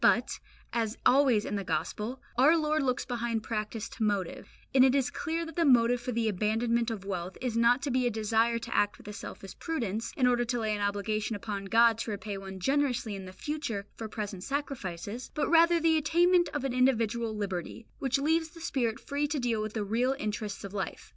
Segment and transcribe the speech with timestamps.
[0.01, 0.39] But,
[0.73, 5.11] as always in the Gospel, our Lord looks behind practice to motive; and it is
[5.11, 8.57] clear that the motive for the abandonment of wealth is not to be a desire
[8.57, 12.09] to act with a selfish prudence, in order to lay an obligation upon God to
[12.09, 16.73] repay one generously in the future for present sacrifices, but rather the attainment of an
[16.73, 21.09] individual liberty, which leaves the spirit free to deal with the real interests of life.